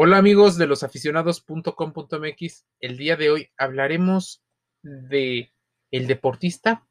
[0.00, 2.66] Hola amigos de los aficionados.com.mx.
[2.78, 4.44] El día de hoy hablaremos
[4.80, 5.52] de
[5.90, 6.86] el deportista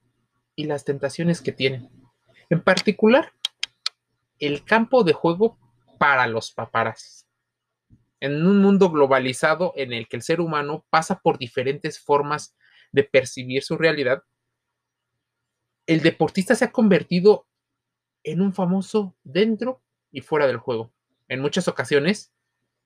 [0.57, 1.89] y las tentaciones que tienen.
[2.49, 3.31] En particular,
[4.39, 5.57] el campo de juego
[5.97, 7.29] para los paparazzis.
[8.19, 12.57] En un mundo globalizado en el que el ser humano pasa por diferentes formas
[12.91, 14.23] de percibir su realidad,
[15.85, 17.47] el deportista se ha convertido
[18.25, 19.81] en un famoso dentro
[20.11, 20.91] y fuera del juego.
[21.29, 22.33] En muchas ocasiones,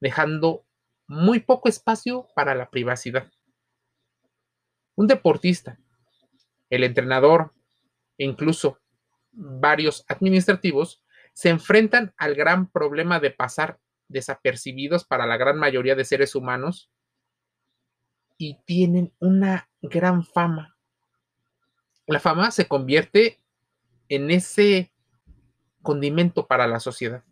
[0.01, 0.65] dejando
[1.07, 3.31] muy poco espacio para la privacidad.
[4.95, 5.79] Un deportista,
[6.69, 7.53] el entrenador
[8.17, 8.79] e incluso
[9.31, 11.01] varios administrativos
[11.33, 16.91] se enfrentan al gran problema de pasar desapercibidos para la gran mayoría de seres humanos
[18.37, 20.75] y tienen una gran fama.
[22.07, 23.39] La fama se convierte
[24.09, 24.91] en ese
[25.81, 27.23] condimento para la sociedad,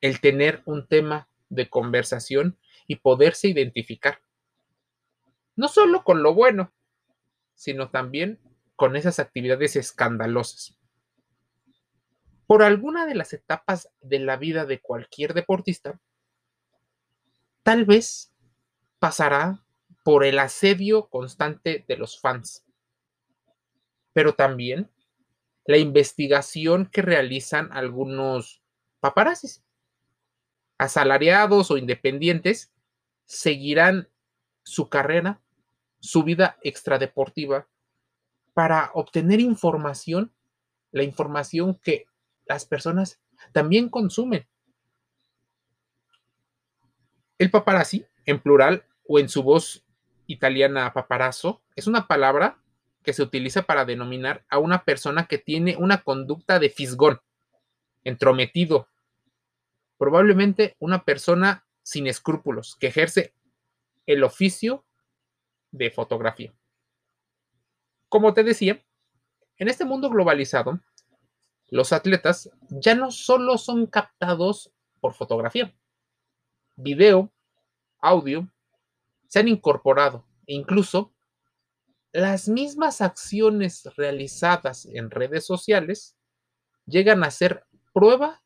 [0.00, 4.20] el tener un tema de conversación y poderse identificar.
[5.56, 6.72] No solo con lo bueno,
[7.54, 8.40] sino también
[8.76, 10.78] con esas actividades escandalosas.
[12.46, 16.00] Por alguna de las etapas de la vida de cualquier deportista,
[17.62, 18.32] tal vez
[18.98, 19.64] pasará
[20.04, 22.64] por el asedio constante de los fans,
[24.12, 24.90] pero también
[25.66, 28.62] la investigación que realizan algunos
[29.00, 29.62] paparazzis
[30.78, 32.72] asalariados o independientes
[33.26, 34.08] seguirán
[34.62, 35.40] su carrera,
[35.98, 37.66] su vida extradeportiva,
[38.54, 40.32] para obtener información,
[40.90, 42.06] la información que
[42.46, 43.20] las personas
[43.52, 44.48] también consumen.
[47.38, 49.84] El paparazzi, en plural o en su voz
[50.26, 52.58] italiana paparazzo, es una palabra
[53.02, 57.20] que se utiliza para denominar a una persona que tiene una conducta de fisgón,
[58.04, 58.88] entrometido,
[59.98, 63.34] probablemente una persona sin escrúpulos que ejerce
[64.06, 64.84] el oficio
[65.70, 66.54] de fotografía.
[68.08, 68.82] Como te decía,
[69.58, 70.80] en este mundo globalizado,
[71.70, 75.74] los atletas ya no solo son captados por fotografía,
[76.76, 77.30] video,
[78.00, 78.48] audio,
[79.26, 81.12] se han incorporado e incluso
[82.12, 86.16] las mismas acciones realizadas en redes sociales
[86.86, 88.42] llegan a ser prueba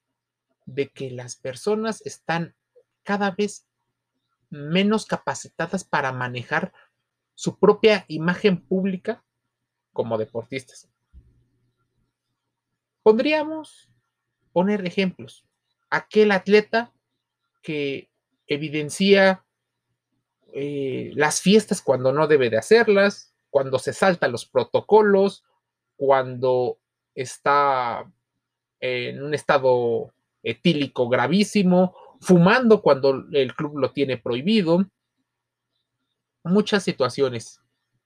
[0.67, 2.55] de que las personas están
[3.03, 3.67] cada vez
[4.51, 6.73] menos capacitadas para manejar
[7.35, 9.25] su propia imagen pública
[9.93, 10.89] como deportistas.
[13.03, 13.91] Podríamos
[14.53, 15.45] poner ejemplos.
[15.91, 16.93] Aquel atleta
[17.63, 18.11] que
[18.47, 19.45] evidencia
[20.53, 25.45] eh, las fiestas cuando no debe de hacerlas, cuando se saltan los protocolos,
[25.97, 26.79] cuando
[27.15, 28.11] está
[28.81, 34.87] en un estado etílico gravísimo, fumando cuando el club lo tiene prohibido.
[36.45, 37.61] Muchas situaciones.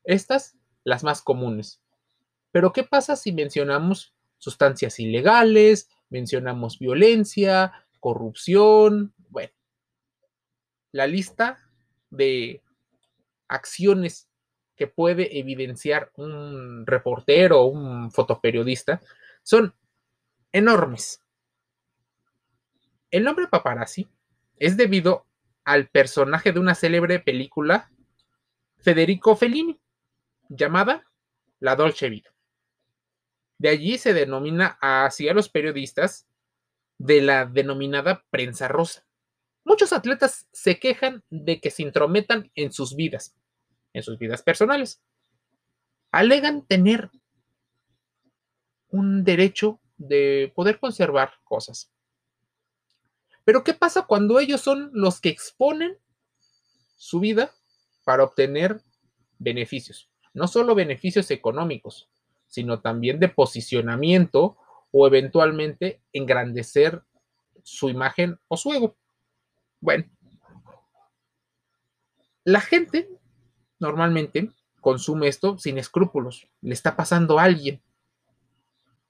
[0.04, 1.80] Estas, las más comunes.
[2.52, 9.12] Pero ¿qué pasa si mencionamos sustancias ilegales, mencionamos violencia, corrupción?
[9.28, 9.53] Bueno,
[10.92, 11.58] la lista
[12.10, 12.62] de
[13.48, 14.28] acciones
[14.76, 19.00] que puede evidenciar un reportero o un fotoperiodista
[19.42, 19.74] son
[20.53, 21.20] enormes.
[23.16, 24.06] El nombre paparazzi
[24.59, 25.27] es debido
[25.65, 27.91] al personaje de una célebre película
[28.77, 29.81] Federico Fellini,
[30.50, 31.10] llamada
[31.59, 32.34] La Dolce Vita.
[33.56, 36.28] De allí se denomina así a los periodistas
[36.99, 39.06] de la denominada prensa rosa.
[39.65, 43.34] Muchos atletas se quejan de que se intrometan en sus vidas,
[43.94, 45.03] en sus vidas personales.
[46.10, 47.10] Alegan tener
[48.88, 51.96] un derecho de poder conservar cosas.
[53.47, 55.97] Pero ¿qué pasa cuando ellos son los que exponen
[56.97, 57.53] su vida
[58.05, 58.83] para obtener
[59.39, 60.11] beneficios?
[60.34, 62.11] No solo beneficios económicos,
[62.49, 64.57] sino también de posicionamiento
[64.91, 67.05] o eventualmente engrandecer
[67.62, 68.97] su imagen o su ego.
[69.81, 70.07] Bueno,
[72.42, 73.09] la gente
[73.78, 74.51] normalmente
[74.81, 77.81] consume esto sin escrúpulos, le está pasando a alguien.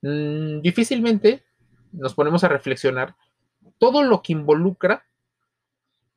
[0.03, 1.43] Mm, difícilmente
[1.91, 3.15] nos ponemos a reflexionar
[3.77, 5.05] todo lo que involucra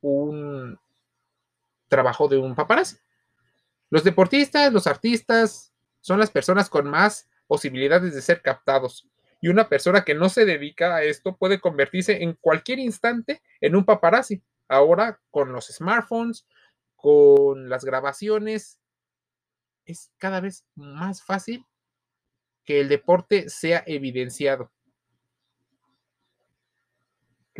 [0.01, 0.79] un
[1.87, 2.97] trabajo de un paparazzi.
[3.89, 9.07] Los deportistas, los artistas, son las personas con más posibilidades de ser captados.
[9.41, 13.75] Y una persona que no se dedica a esto puede convertirse en cualquier instante en
[13.75, 14.41] un paparazzi.
[14.67, 16.47] Ahora con los smartphones,
[16.95, 18.79] con las grabaciones,
[19.85, 21.65] es cada vez más fácil
[22.63, 24.71] que el deporte sea evidenciado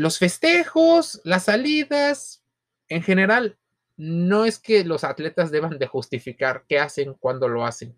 [0.02, 2.44] los festejos, las salidas,
[2.90, 3.58] En general,
[3.96, 7.96] no es que los atletas deban de justificar qué hacen cuando lo hacen,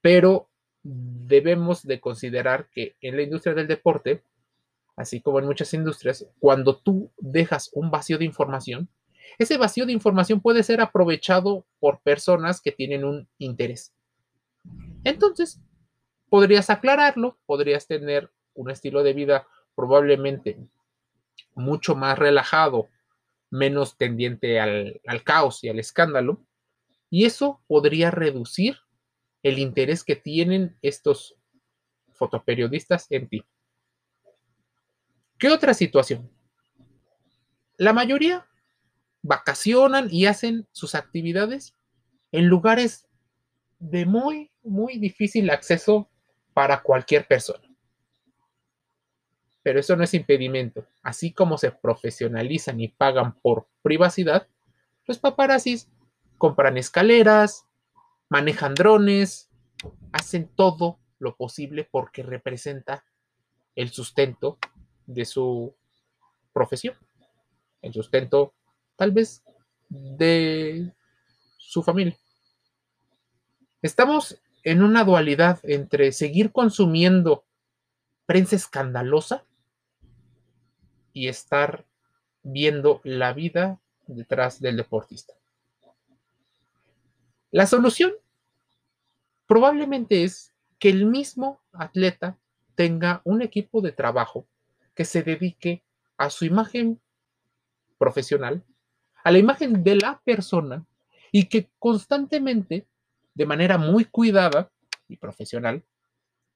[0.00, 0.48] pero
[0.82, 4.22] debemos de considerar que en la industria del deporte,
[4.94, 8.88] así como en muchas industrias, cuando tú dejas un vacío de información,
[9.38, 13.92] ese vacío de información puede ser aprovechado por personas que tienen un interés.
[15.02, 15.58] Entonces,
[16.28, 20.58] podrías aclararlo, podrías tener un estilo de vida probablemente
[21.54, 22.88] mucho más relajado,
[23.50, 26.44] menos tendiente al, al caos y al escándalo,
[27.10, 28.78] y eso podría reducir
[29.42, 31.36] el interés que tienen estos
[32.12, 33.44] fotoperiodistas en ti.
[35.38, 36.30] ¿Qué otra situación?
[37.76, 38.46] La mayoría
[39.22, 41.74] vacacionan y hacen sus actividades
[42.30, 43.08] en lugares
[43.78, 46.08] de muy, muy difícil acceso
[46.54, 47.71] para cualquier persona.
[49.62, 50.86] Pero eso no es impedimento.
[51.02, 54.48] Así como se profesionalizan y pagan por privacidad,
[55.06, 55.88] los paparazzis
[56.38, 57.66] compran escaleras,
[58.28, 59.50] manejan drones,
[60.12, 63.04] hacen todo lo posible porque representa
[63.76, 64.58] el sustento
[65.06, 65.74] de su
[66.52, 66.96] profesión,
[67.80, 68.54] el sustento
[68.96, 69.42] tal vez
[69.88, 70.92] de
[71.58, 72.16] su familia.
[73.82, 77.44] Estamos en una dualidad entre seguir consumiendo
[78.26, 79.44] prensa escandalosa
[81.12, 81.84] y estar
[82.42, 85.34] viendo la vida detrás del deportista.
[87.50, 88.12] La solución
[89.46, 92.38] probablemente es que el mismo atleta
[92.74, 94.46] tenga un equipo de trabajo
[94.94, 95.84] que se dedique
[96.16, 97.00] a su imagen
[97.98, 98.64] profesional,
[99.22, 100.84] a la imagen de la persona
[101.30, 102.88] y que constantemente,
[103.34, 104.70] de manera muy cuidada
[105.08, 105.84] y profesional,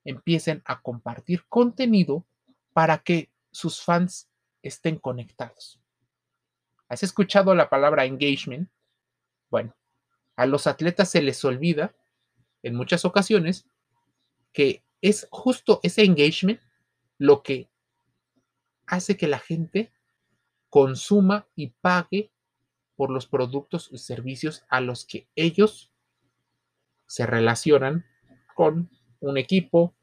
[0.05, 2.27] empiecen a compartir contenido
[2.73, 4.29] para que sus fans
[4.63, 5.81] estén conectados.
[6.89, 8.71] ¿Has escuchado la palabra engagement?
[9.51, 9.75] Bueno,
[10.37, 11.95] a los atletas se les olvida
[12.63, 13.67] en muchas ocasiones
[14.53, 16.61] que es justo ese engagement
[17.19, 17.71] lo que
[18.87, 19.93] hace que la gente
[20.69, 22.31] consuma y pague
[22.97, 25.93] por los productos y servicios a los que ellos
[27.07, 28.07] se relacionan
[28.55, 29.95] con un equipo,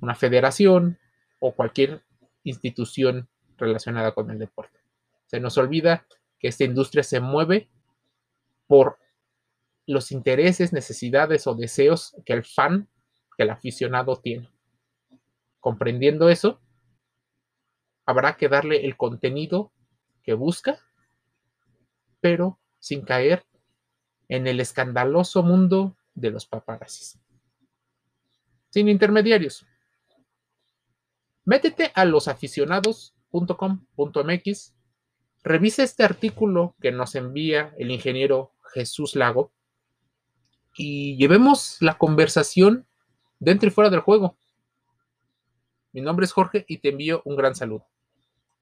[0.00, 0.98] una federación
[1.40, 2.04] o cualquier
[2.44, 4.78] institución relacionada con el deporte.
[5.26, 6.06] Se nos olvida
[6.38, 7.68] que esta industria se mueve
[8.66, 8.98] por
[9.86, 12.88] los intereses, necesidades o deseos que el fan,
[13.36, 14.50] que el aficionado tiene.
[15.60, 16.60] Comprendiendo eso,
[18.04, 19.72] habrá que darle el contenido
[20.22, 20.80] que busca,
[22.20, 23.44] pero sin caer
[24.28, 27.18] en el escandaloso mundo de los paparazzis.
[28.70, 29.64] Sin intermediarios.
[31.44, 32.04] Métete a
[33.36, 34.74] losaficionados.com.mx,
[35.42, 39.52] revisa este artículo que nos envía el ingeniero Jesús Lago
[40.76, 42.86] y llevemos la conversación
[43.38, 44.36] dentro y fuera del juego.
[45.92, 47.86] Mi nombre es Jorge y te envío un gran saludo.